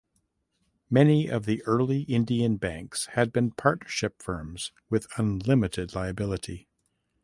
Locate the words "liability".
5.93-6.67